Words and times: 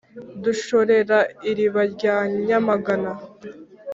dushorera 0.43 1.17
iriba 1.49 1.81
rya 1.93 2.15
nyamagana, 2.45 3.11